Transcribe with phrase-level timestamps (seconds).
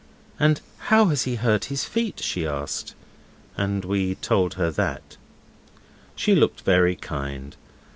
[0.39, 2.95] 'And how has he hurt his feet?' she asked.
[3.55, 5.15] And we told her that.
[6.15, 7.55] She looked very kind.